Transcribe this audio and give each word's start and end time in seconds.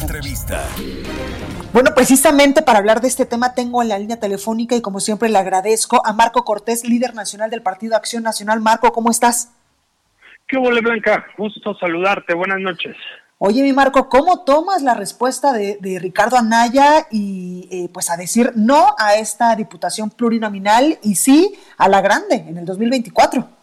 Entrevista. 0.00 0.64
Bueno, 1.72 1.90
precisamente 1.94 2.62
para 2.62 2.78
hablar 2.78 3.00
de 3.00 3.08
este 3.08 3.26
tema 3.26 3.54
tengo 3.54 3.82
en 3.82 3.88
la 3.88 3.98
línea 3.98 4.18
telefónica 4.18 4.76
y 4.76 4.82
como 4.82 5.00
siempre 5.00 5.28
le 5.28 5.38
agradezco 5.38 6.04
a 6.04 6.12
Marco 6.12 6.44
Cortés, 6.44 6.84
líder 6.84 7.14
nacional 7.14 7.50
del 7.50 7.62
Partido 7.62 7.96
Acción 7.96 8.22
Nacional. 8.22 8.60
Marco, 8.60 8.92
¿cómo 8.92 9.10
estás? 9.10 9.52
¿Qué 10.46 10.58
hubo, 10.58 10.70
Blanca? 10.70 11.26
Gusto 11.36 11.74
saludarte. 11.74 12.34
Buenas 12.34 12.60
noches. 12.60 12.96
Oye, 13.38 13.62
mi 13.62 13.72
Marco, 13.72 14.08
¿cómo 14.08 14.44
tomas 14.44 14.82
la 14.82 14.94
respuesta 14.94 15.52
de, 15.52 15.78
de 15.80 15.98
Ricardo 15.98 16.36
Anaya 16.36 17.06
y 17.10 17.68
eh, 17.70 17.88
pues 17.92 18.10
a 18.10 18.16
decir 18.16 18.52
no 18.54 18.94
a 18.98 19.16
esta 19.16 19.56
diputación 19.56 20.10
plurinominal 20.10 20.98
y 21.02 21.16
sí 21.16 21.54
a 21.76 21.88
la 21.88 22.00
grande 22.00 22.36
en 22.36 22.58
el 22.58 22.64
2024? 22.64 23.61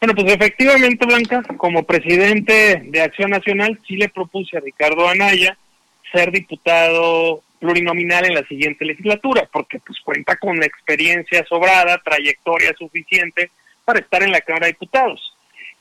Bueno, 0.00 0.14
pues 0.14 0.32
efectivamente, 0.32 1.06
Blanca, 1.06 1.42
como 1.56 1.84
presidente 1.84 2.82
de 2.84 3.00
Acción 3.00 3.30
Nacional, 3.30 3.80
sí 3.86 3.96
le 3.96 4.08
propuse 4.08 4.56
a 4.56 4.60
Ricardo 4.60 5.08
Anaya 5.08 5.56
ser 6.12 6.30
diputado 6.30 7.42
plurinominal 7.58 8.26
en 8.26 8.34
la 8.34 8.46
siguiente 8.46 8.84
legislatura, 8.84 9.48
porque 9.50 9.80
pues 9.80 9.98
cuenta 10.00 10.36
con 10.36 10.62
experiencia 10.62 11.44
sobrada, 11.46 11.98
trayectoria 12.04 12.74
suficiente 12.78 13.50
para 13.84 14.00
estar 14.00 14.22
en 14.22 14.32
la 14.32 14.40
Cámara 14.40 14.66
de 14.66 14.72
Diputados. 14.72 15.34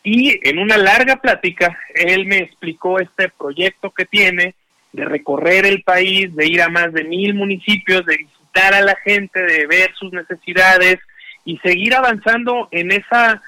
Y 0.03 0.39
en 0.47 0.59
una 0.59 0.77
larga 0.77 1.17
plática, 1.17 1.77
él 1.93 2.25
me 2.25 2.38
explicó 2.38 2.99
este 2.99 3.30
proyecto 3.30 3.91
que 3.91 4.05
tiene 4.05 4.55
de 4.93 5.03
recorrer 5.03 5.66
el 5.66 5.83
país, 5.83 6.33
de 6.36 6.47
ir 6.47 6.61
a 6.61 6.69
más 6.69 6.93
de 6.93 7.03
mil 7.03 7.33
municipios, 7.33 8.05
de 8.05 8.17
visitar 8.17 8.73
a 8.73 8.81
la 8.81 8.95
gente, 9.03 9.41
de 9.43 9.67
ver 9.67 9.93
sus 9.95 10.13
necesidades 10.13 10.99
y 11.43 11.58
seguir 11.58 11.95
avanzando 11.95 12.69
en 12.71 12.91
esa 12.91 13.41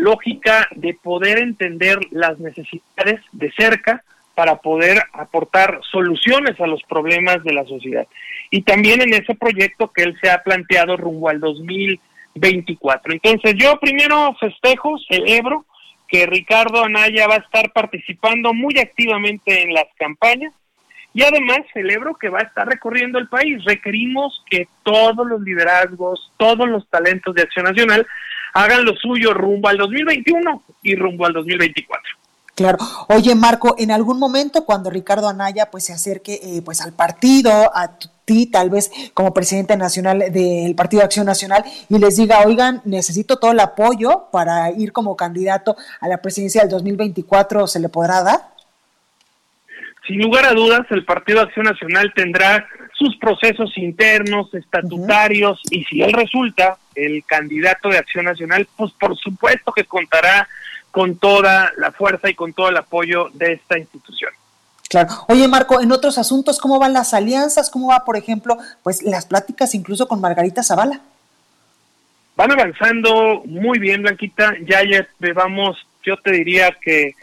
lógica 0.00 0.68
de 0.74 0.94
poder 0.94 1.38
entender 1.38 1.98
las 2.10 2.38
necesidades 2.38 3.20
de 3.32 3.52
cerca 3.52 4.02
para 4.34 4.56
poder 4.56 5.02
aportar 5.12 5.80
soluciones 5.90 6.58
a 6.60 6.66
los 6.66 6.82
problemas 6.84 7.42
de 7.44 7.52
la 7.52 7.64
sociedad. 7.66 8.06
Y 8.50 8.62
también 8.62 9.02
en 9.02 9.12
ese 9.12 9.34
proyecto 9.34 9.92
que 9.92 10.02
él 10.02 10.16
se 10.20 10.30
ha 10.30 10.42
planteado 10.42 10.96
rumbo 10.96 11.28
al 11.28 11.40
2024. 11.40 13.12
Entonces 13.12 13.54
yo 13.58 13.78
primero 13.78 14.34
festejo, 14.40 14.98
celebro 15.08 15.66
que 16.08 16.26
Ricardo 16.26 16.84
Anaya 16.84 17.28
va 17.28 17.34
a 17.34 17.44
estar 17.44 17.70
participando 17.72 18.52
muy 18.52 18.78
activamente 18.78 19.62
en 19.62 19.74
las 19.74 19.86
campañas 19.96 20.52
y 21.12 21.22
además 21.22 21.60
celebro 21.72 22.14
que 22.14 22.28
va 22.28 22.38
a 22.38 22.44
estar 22.44 22.66
recorriendo 22.66 23.18
el 23.18 23.28
país. 23.28 23.62
Requerimos 23.64 24.42
que 24.48 24.68
todos 24.82 25.26
los 25.26 25.40
liderazgos, 25.42 26.32
todos 26.36 26.68
los 26.68 26.88
talentos 26.88 27.34
de 27.34 27.42
Acción 27.42 27.66
Nacional 27.66 28.06
hagan 28.54 28.84
lo 28.84 28.94
suyo 28.96 29.32
rumbo 29.34 29.68
al 29.68 29.78
2021 29.78 30.62
y 30.82 30.94
rumbo 30.96 31.26
al 31.26 31.32
2024. 31.32 32.20
Claro. 32.54 32.78
Oye, 33.08 33.34
Marco, 33.34 33.74
en 33.78 33.90
algún 33.90 34.18
momento 34.18 34.66
cuando 34.66 34.90
Ricardo 34.90 35.28
Anaya 35.28 35.70
pues 35.70 35.84
se 35.84 35.94
acerque 35.94 36.40
eh, 36.42 36.62
pues 36.62 36.82
al 36.82 36.92
partido, 36.92 37.50
a 37.74 37.96
ti 38.26 38.46
tal 38.46 38.68
vez 38.68 38.90
como 39.14 39.32
presidente 39.32 39.76
nacional 39.78 40.30
del 40.30 40.74
Partido 40.74 41.00
de 41.00 41.06
Acción 41.06 41.24
Nacional 41.24 41.64
y 41.88 41.98
les 41.98 42.16
diga, 42.16 42.40
oigan, 42.44 42.82
necesito 42.84 43.38
todo 43.38 43.52
el 43.52 43.60
apoyo 43.60 44.26
para 44.30 44.70
ir 44.72 44.92
como 44.92 45.16
candidato 45.16 45.74
a 46.00 46.08
la 46.08 46.20
presidencia 46.20 46.60
del 46.60 46.70
2024, 46.70 47.66
¿se 47.66 47.80
le 47.80 47.88
podrá 47.88 48.22
dar? 48.22 48.40
Sin 50.06 50.20
lugar 50.20 50.44
a 50.44 50.52
dudas, 50.52 50.82
el 50.90 51.04
Partido 51.04 51.38
de 51.38 51.46
Acción 51.46 51.64
Nacional 51.64 52.12
tendrá 52.14 52.66
sus 53.00 53.16
procesos 53.16 53.72
internos, 53.78 54.52
estatutarios, 54.52 55.58
y 55.70 55.84
si 55.84 56.02
él 56.02 56.12
resulta 56.12 56.76
el 56.94 57.24
candidato 57.24 57.88
de 57.88 57.96
Acción 57.96 58.26
Nacional, 58.26 58.68
pues 58.76 58.92
por 58.92 59.16
supuesto 59.16 59.72
que 59.72 59.84
contará 59.84 60.46
con 60.90 61.16
toda 61.16 61.72
la 61.78 61.92
fuerza 61.92 62.28
y 62.28 62.34
con 62.34 62.52
todo 62.52 62.68
el 62.68 62.76
apoyo 62.76 63.30
de 63.32 63.54
esta 63.54 63.78
institución. 63.78 64.30
Claro. 64.90 65.08
Oye, 65.28 65.48
Marco, 65.48 65.80
en 65.80 65.92
otros 65.92 66.18
asuntos, 66.18 66.58
¿cómo 66.58 66.78
van 66.78 66.92
las 66.92 67.14
alianzas? 67.14 67.70
¿Cómo 67.70 67.88
va, 67.88 68.04
por 68.04 68.18
ejemplo, 68.18 68.58
pues 68.82 69.02
las 69.02 69.24
pláticas 69.24 69.74
incluso 69.74 70.06
con 70.06 70.20
Margarita 70.20 70.62
Zavala? 70.62 71.00
Van 72.36 72.52
avanzando 72.52 73.40
muy 73.46 73.78
bien, 73.78 74.02
Blanquita. 74.02 74.56
Ya 74.68 74.82
vamos, 75.34 75.78
yo 76.04 76.18
te 76.18 76.32
diría 76.32 76.76
que 76.82 77.14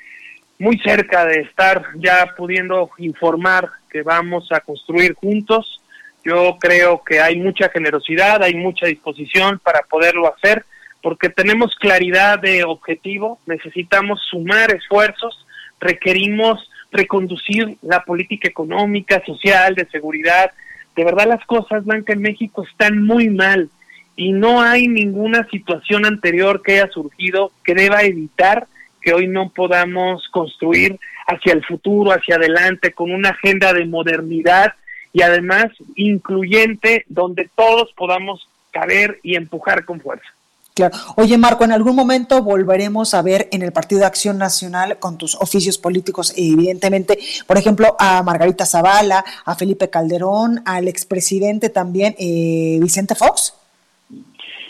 muy 0.60 0.80
cerca 0.80 1.26
de 1.26 1.42
estar 1.42 1.86
ya 1.96 2.34
pudiendo 2.36 2.90
informar 2.98 3.70
que 3.90 4.02
vamos 4.02 4.52
a 4.52 4.60
construir 4.60 5.14
juntos. 5.14 5.82
Yo 6.24 6.58
creo 6.60 7.04
que 7.04 7.20
hay 7.20 7.38
mucha 7.38 7.70
generosidad, 7.70 8.44
hay 8.44 8.56
mucha 8.56 8.88
disposición 8.88 9.60
para 9.60 9.82
poderlo 9.84 10.34
hacer, 10.34 10.66
porque 11.02 11.30
tenemos 11.30 11.76
claridad 11.76 12.40
de 12.40 12.64
objetivo, 12.64 13.40
necesitamos 13.46 14.22
sumar 14.30 14.74
esfuerzos, 14.76 15.46
requerimos 15.80 16.70
reconducir 16.92 17.78
la 17.82 18.04
política 18.04 18.48
económica, 18.48 19.22
social, 19.26 19.76
de 19.76 19.86
seguridad. 19.88 20.52
De 20.96 21.06
verdad 21.06 21.28
las 21.28 21.46
cosas, 21.46 21.86
Blanca, 21.86 22.14
en 22.14 22.22
México 22.22 22.66
están 22.70 23.06
muy 23.06 23.30
mal 23.30 23.70
y 24.16 24.32
no 24.32 24.62
hay 24.62 24.88
ninguna 24.88 25.48
situación 25.50 26.06
anterior 26.06 26.64
que 26.64 26.74
haya 26.74 26.92
surgido 26.92 27.52
que 27.64 27.76
deba 27.76 28.02
evitar 28.02 28.68
que 29.08 29.14
hoy 29.14 29.26
no 29.26 29.48
podamos 29.56 30.28
construir 30.32 31.00
hacia 31.28 31.54
el 31.54 31.64
futuro, 31.64 32.12
hacia 32.12 32.36
adelante, 32.36 32.92
con 32.92 33.10
una 33.10 33.30
agenda 33.30 33.72
de 33.72 33.86
modernidad 33.86 34.74
y 35.14 35.22
además 35.22 35.68
incluyente 35.96 37.06
donde 37.08 37.50
todos 37.56 37.94
podamos 37.94 38.50
caber 38.70 39.22
y 39.24 39.38
empujar 39.38 39.86
con 39.86 40.02
fuerza. 40.02 40.28
Claro. 40.74 40.98
Oye, 41.16 41.38
Marco, 41.38 41.64
en 41.64 41.72
algún 41.72 41.96
momento 41.96 42.44
volveremos 42.44 43.14
a 43.14 43.22
ver 43.22 43.48
en 43.54 43.62
el 43.62 43.72
Partido 43.72 44.02
de 44.02 44.08
Acción 44.08 44.38
Nacional 44.38 45.00
con 45.00 45.18
tus 45.18 45.36
oficios 45.36 45.78
políticos, 45.78 46.34
evidentemente, 46.36 47.18
por 47.48 47.58
ejemplo, 47.58 47.96
a 48.00 48.22
Margarita 48.24 48.66
Zavala, 48.66 49.24
a 49.46 49.56
Felipe 49.56 49.90
Calderón, 49.90 50.64
al 50.66 50.90
expresidente 50.90 51.70
también, 51.70 52.14
eh, 52.20 52.78
Vicente 52.82 53.16
Fox. 53.16 53.54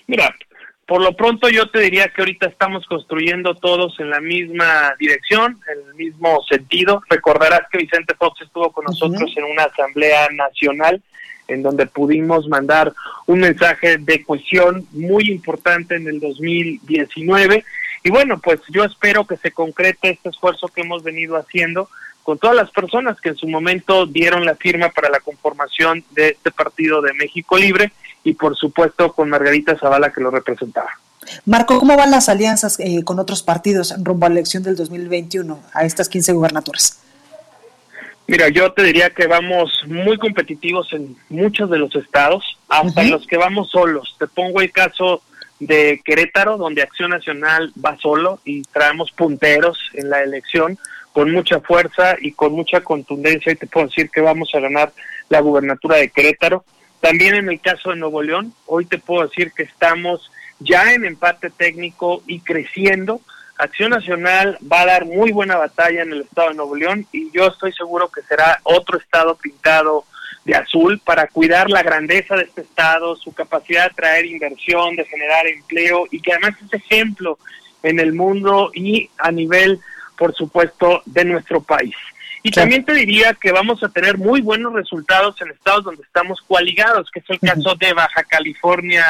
Mira, 0.06 0.32
por 0.88 1.02
lo 1.02 1.14
pronto 1.14 1.50
yo 1.50 1.70
te 1.70 1.82
diría 1.82 2.08
que 2.08 2.22
ahorita 2.22 2.48
estamos 2.48 2.86
construyendo 2.86 3.56
todos 3.56 4.00
en 4.00 4.10
la 4.10 4.22
misma 4.22 4.96
dirección, 4.98 5.60
en 5.70 5.90
el 5.90 5.96
mismo 5.96 6.42
sentido. 6.48 7.04
Recordarás 7.10 7.64
que 7.70 7.80
Vicente 7.80 8.16
Fox 8.16 8.42
estuvo 8.42 8.72
con 8.72 8.86
nosotros 8.86 9.32
en 9.36 9.44
una 9.44 9.64
asamblea 9.64 10.30
nacional 10.32 11.02
en 11.50 11.62
donde 11.62 11.88
pudimos 11.88 12.48
mandar 12.48 12.94
un 13.26 13.40
mensaje 13.40 13.98
de 13.98 14.24
cohesión 14.24 14.88
muy 14.92 15.30
importante 15.30 15.96
en 15.96 16.08
el 16.08 16.22
2019. 16.22 17.66
Y 18.04 18.10
bueno, 18.10 18.40
pues 18.40 18.62
yo 18.70 18.86
espero 18.86 19.26
que 19.28 19.36
se 19.38 19.52
concrete 19.52 20.12
este 20.12 20.30
esfuerzo 20.30 20.70
que 20.70 20.82
hemos 20.82 21.04
venido 21.04 21.36
haciendo 21.36 21.90
con 22.28 22.38
todas 22.38 22.58
las 22.58 22.70
personas 22.72 23.22
que 23.22 23.30
en 23.30 23.38
su 23.38 23.48
momento 23.48 24.06
dieron 24.06 24.44
la 24.44 24.54
firma 24.56 24.90
para 24.90 25.08
la 25.10 25.22
conformación 25.22 26.04
de 26.12 26.32
este 26.32 26.52
partido 26.52 27.02
de 27.02 27.14
México 27.14 27.58
Libre 27.58 27.94
y 28.26 28.34
por 28.34 28.58
supuesto 28.58 29.14
con 29.14 29.30
Margarita 29.30 29.78
Zavala 29.80 30.12
que 30.12 30.20
lo 30.20 30.30
representaba. 30.30 30.90
Marco, 31.46 31.80
¿cómo 31.80 31.96
van 31.96 32.12
las 32.12 32.28
alianzas 32.28 32.82
eh, 32.82 33.06
con 33.06 33.20
otros 33.20 33.44
partidos 33.44 33.96
rumbo 34.04 34.26
a 34.26 34.30
la 34.30 34.36
elección 34.36 34.62
del 34.62 34.76
2021, 34.76 35.58
a 35.74 35.86
estas 35.86 36.10
15 36.10 36.34
gubernaturas? 36.34 37.02
Mira, 38.28 38.50
yo 38.50 38.74
te 38.74 38.84
diría 38.84 39.10
que 39.12 39.26
vamos 39.26 39.84
muy 39.88 40.18
competitivos 40.18 40.92
en 40.92 41.16
muchos 41.30 41.70
de 41.70 41.78
los 41.78 41.96
estados, 41.96 42.44
hasta 42.68 43.04
en 43.04 43.12
los 43.12 43.26
que 43.26 43.38
vamos 43.38 43.70
solos. 43.70 44.18
Te 44.20 44.28
pongo 44.28 44.60
el 44.60 44.74
caso 44.74 45.22
de 45.62 46.02
Querétaro, 46.04 46.58
donde 46.58 46.82
Acción 46.82 47.12
Nacional 47.12 47.72
va 47.84 47.98
solo 47.98 48.42
y 48.44 48.64
traemos 48.64 49.12
punteros 49.12 49.80
en 49.94 50.10
la 50.10 50.24
elección 50.24 50.78
con 51.18 51.32
mucha 51.32 51.60
fuerza 51.62 52.16
y 52.22 52.34
con 52.34 52.54
mucha 52.54 52.82
contundencia 52.82 53.52
y 53.52 53.56
te 53.56 53.66
puedo 53.66 53.88
decir 53.88 54.12
que 54.12 54.22
vamos 54.22 54.52
a 54.54 54.60
ganar 54.60 54.94
la 55.30 55.40
gubernatura 55.40 55.96
de 55.96 56.10
Querétaro. 56.10 56.64
También 57.00 57.34
en 57.34 57.50
el 57.50 57.60
caso 57.60 57.90
de 57.90 57.96
Nuevo 57.96 58.22
León, 58.22 58.54
hoy 58.68 58.86
te 58.86 59.00
puedo 59.00 59.26
decir 59.28 59.52
que 59.52 59.64
estamos 59.64 60.32
ya 60.60 60.94
en 60.94 61.06
empate 61.06 61.50
técnico 61.50 62.22
y 62.28 62.42
creciendo. 62.42 63.20
Acción 63.58 63.90
Nacional 63.90 64.60
va 64.72 64.82
a 64.82 64.86
dar 64.86 65.06
muy 65.06 65.32
buena 65.32 65.58
batalla 65.58 66.04
en 66.04 66.12
el 66.12 66.22
estado 66.22 66.50
de 66.50 66.54
Nuevo 66.54 66.76
León 66.76 67.08
y 67.12 67.32
yo 67.32 67.48
estoy 67.48 67.74
seguro 67.74 68.10
que 68.10 68.22
será 68.22 68.60
otro 68.62 69.00
estado 69.00 69.36
pintado 69.38 70.06
de 70.46 70.54
azul 70.54 71.02
para 71.04 71.26
cuidar 71.30 71.72
la 71.72 71.82
grandeza 71.82 72.36
de 72.36 72.44
este 72.44 72.62
estado, 72.62 73.16
su 73.16 73.34
capacidad 73.34 73.90
de 73.90 73.96
traer 73.96 74.28
inversión, 74.28 74.96
de 74.96 75.06
generar 75.06 75.48
empleo 75.48 76.06
y 76.12 76.22
que 76.22 76.34
además 76.34 76.54
es 76.64 76.74
ejemplo 76.76 77.40
en 77.82 78.00
el 78.00 78.14
mundo 78.14 78.70
y 78.76 79.10
a 79.18 79.32
nivel 79.32 79.80
por 80.18 80.34
supuesto, 80.36 81.02
de 81.06 81.26
nuestro 81.26 81.62
país. 81.62 81.96
Y 82.44 82.52
también 82.52 82.86
te 82.86 82.94
diría 82.94 83.34
que 83.34 83.52
vamos 83.52 83.84
a 83.84 83.90
tener 83.90 84.18
muy 84.18 84.42
buenos 84.42 84.74
resultados 84.74 85.42
en 85.42 85.50
estados 85.50 85.84
donde 85.84 86.04
estamos 86.04 86.42
coaligados, 86.42 87.10
que 87.12 87.20
es 87.20 87.30
el 87.30 87.40
caso 87.40 87.76
de 87.76 87.94
Baja 87.94 88.24
California 88.24 89.06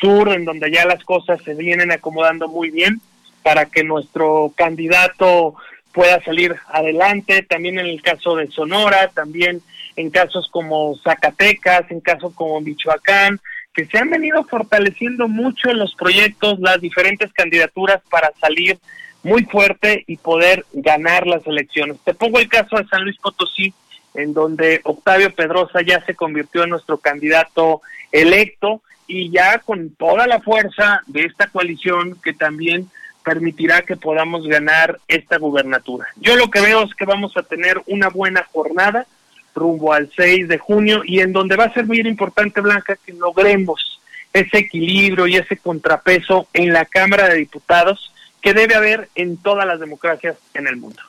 Sur, 0.00 0.32
en 0.32 0.44
donde 0.44 0.70
ya 0.70 0.84
las 0.84 1.04
cosas 1.04 1.40
se 1.42 1.54
vienen 1.54 1.92
acomodando 1.92 2.48
muy 2.48 2.70
bien 2.70 3.00
para 3.42 3.66
que 3.66 3.84
nuestro 3.84 4.52
candidato 4.56 5.54
pueda 5.92 6.20
salir 6.24 6.56
adelante, 6.68 7.42
también 7.42 7.78
en 7.78 7.86
el 7.86 8.02
caso 8.02 8.34
de 8.34 8.48
Sonora, 8.48 9.08
también 9.14 9.62
en 9.96 10.10
casos 10.10 10.48
como 10.50 10.96
Zacatecas, 11.04 11.88
en 11.90 12.00
casos 12.00 12.34
como 12.34 12.60
Michoacán, 12.60 13.40
que 13.72 13.86
se 13.86 13.98
han 13.98 14.10
venido 14.10 14.44
fortaleciendo 14.44 15.28
mucho 15.28 15.70
en 15.70 15.78
los 15.78 15.94
proyectos, 15.94 16.58
las 16.58 16.80
diferentes 16.80 17.32
candidaturas 17.32 18.00
para 18.10 18.32
salir 18.40 18.78
muy 19.24 19.44
fuerte 19.44 20.04
y 20.06 20.18
poder 20.18 20.64
ganar 20.72 21.26
las 21.26 21.46
elecciones. 21.46 21.96
Te 22.04 22.14
pongo 22.14 22.38
el 22.38 22.48
caso 22.48 22.76
de 22.76 22.86
San 22.86 23.02
Luis 23.02 23.16
Potosí, 23.18 23.72
en 24.14 24.32
donde 24.32 24.80
Octavio 24.84 25.34
Pedrosa 25.34 25.80
ya 25.82 26.04
se 26.04 26.14
convirtió 26.14 26.62
en 26.62 26.70
nuestro 26.70 26.98
candidato 26.98 27.80
electo 28.12 28.82
y 29.08 29.30
ya 29.30 29.58
con 29.58 29.90
toda 29.90 30.26
la 30.26 30.40
fuerza 30.40 31.02
de 31.06 31.24
esta 31.24 31.48
coalición 31.48 32.16
que 32.22 32.32
también 32.32 32.88
permitirá 33.24 33.82
que 33.82 33.96
podamos 33.96 34.46
ganar 34.46 35.00
esta 35.08 35.38
gubernatura. 35.38 36.06
Yo 36.16 36.36
lo 36.36 36.50
que 36.50 36.60
veo 36.60 36.84
es 36.84 36.94
que 36.94 37.06
vamos 37.06 37.36
a 37.36 37.42
tener 37.42 37.80
una 37.86 38.10
buena 38.10 38.46
jornada 38.52 39.06
rumbo 39.54 39.92
al 39.92 40.10
6 40.14 40.48
de 40.48 40.58
junio 40.58 41.02
y 41.04 41.20
en 41.20 41.32
donde 41.32 41.56
va 41.56 41.64
a 41.64 41.72
ser 41.72 41.86
muy 41.86 42.00
importante, 42.00 42.60
Blanca, 42.60 42.96
que 43.04 43.12
logremos 43.12 44.00
ese 44.32 44.58
equilibrio 44.58 45.26
y 45.26 45.36
ese 45.36 45.56
contrapeso 45.56 46.48
en 46.52 46.72
la 46.72 46.84
Cámara 46.84 47.28
de 47.28 47.36
Diputados 47.36 48.12
que 48.44 48.52
debe 48.52 48.74
haber 48.74 49.08
en 49.14 49.38
todas 49.38 49.66
las 49.66 49.80
democracias 49.80 50.36
en 50.52 50.68
el 50.68 50.76
mundo. 50.76 51.00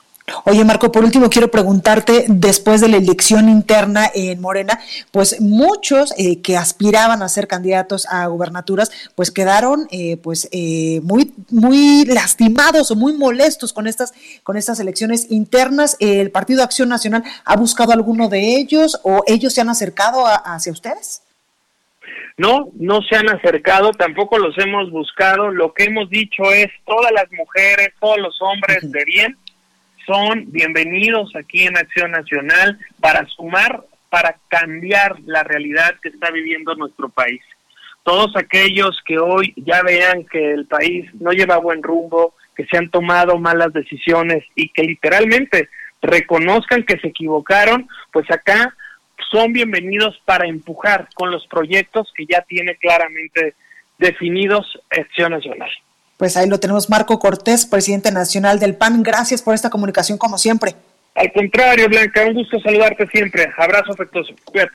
Oye, 0.44 0.64
Marco, 0.64 0.90
por 0.90 1.04
último 1.04 1.28
quiero 1.28 1.50
preguntarte, 1.50 2.24
después 2.28 2.80
de 2.80 2.88
la 2.88 2.96
elección 2.96 3.48
interna 3.48 4.10
en 4.12 4.40
Morena, 4.40 4.80
pues 5.12 5.40
muchos 5.40 6.12
eh, 6.16 6.40
que 6.40 6.56
aspiraban 6.56 7.22
a 7.22 7.28
ser 7.28 7.46
candidatos 7.46 8.06
a 8.06 8.26
gubernaturas, 8.26 8.90
pues 9.14 9.30
quedaron 9.30 9.86
eh, 9.90 10.16
pues 10.16 10.48
eh, 10.50 11.00
muy 11.04 11.32
muy 11.50 12.06
lastimados 12.06 12.90
o 12.90 12.96
muy 12.96 13.12
molestos 13.12 13.72
con 13.72 13.86
estas 13.86 14.14
con 14.42 14.56
estas 14.56 14.80
elecciones 14.80 15.30
internas. 15.30 15.96
¿El 16.00 16.30
Partido 16.30 16.64
Acción 16.64 16.88
Nacional 16.88 17.22
ha 17.44 17.56
buscado 17.56 17.92
alguno 17.92 18.28
de 18.28 18.56
ellos 18.56 18.98
o 19.04 19.22
ellos 19.26 19.52
se 19.52 19.60
han 19.60 19.68
acercado 19.68 20.24
hacia 20.26 20.72
ustedes? 20.72 21.20
No, 22.38 22.68
no 22.74 23.00
se 23.02 23.16
han 23.16 23.30
acercado, 23.30 23.92
tampoco 23.92 24.38
los 24.38 24.56
hemos 24.58 24.90
buscado. 24.90 25.50
Lo 25.50 25.72
que 25.72 25.84
hemos 25.84 26.10
dicho 26.10 26.52
es 26.52 26.66
todas 26.84 27.10
las 27.12 27.30
mujeres, 27.32 27.94
todos 27.98 28.18
los 28.18 28.36
hombres 28.42 28.92
de 28.92 29.04
bien 29.06 29.36
son 30.06 30.44
bienvenidos 30.52 31.34
aquí 31.34 31.64
en 31.64 31.76
Acción 31.76 32.12
Nacional 32.12 32.78
para 33.00 33.26
sumar, 33.26 33.84
para 34.08 34.36
cambiar 34.48 35.18
la 35.24 35.42
realidad 35.42 35.96
que 36.00 36.10
está 36.10 36.30
viviendo 36.30 36.74
nuestro 36.76 37.08
país. 37.08 37.40
Todos 38.04 38.36
aquellos 38.36 39.00
que 39.04 39.18
hoy 39.18 39.52
ya 39.56 39.82
vean 39.82 40.24
que 40.24 40.52
el 40.52 40.66
país 40.66 41.10
no 41.14 41.32
lleva 41.32 41.56
buen 41.56 41.82
rumbo, 41.82 42.34
que 42.54 42.66
se 42.66 42.76
han 42.76 42.88
tomado 42.88 43.36
malas 43.38 43.72
decisiones 43.72 44.44
y 44.54 44.68
que 44.68 44.82
literalmente 44.82 45.68
reconozcan 46.02 46.84
que 46.84 46.98
se 46.98 47.08
equivocaron, 47.08 47.88
pues 48.12 48.30
acá 48.30 48.74
son 49.30 49.52
bienvenidos 49.52 50.20
para 50.24 50.46
empujar 50.46 51.08
con 51.14 51.30
los 51.30 51.46
proyectos 51.46 52.12
que 52.16 52.26
ya 52.26 52.42
tiene 52.42 52.76
claramente 52.76 53.54
definidos 53.98 54.78
Acción 54.90 55.32
Nacional. 55.32 55.70
Pues 56.16 56.36
ahí 56.36 56.48
lo 56.48 56.58
tenemos, 56.58 56.88
Marco 56.88 57.18
Cortés, 57.18 57.66
presidente 57.66 58.10
nacional 58.10 58.58
del 58.58 58.74
PAN. 58.74 59.02
Gracias 59.02 59.42
por 59.42 59.54
esta 59.54 59.70
comunicación 59.70 60.16
como 60.16 60.38
siempre. 60.38 60.74
Al 61.14 61.32
contrario, 61.32 61.88
Blanca, 61.88 62.24
un 62.26 62.34
gusto 62.34 62.60
saludarte 62.60 63.06
siempre. 63.08 63.48
Abrazo 63.56 63.92
afectuoso. 63.92 64.34
Cuídate. 64.44 64.72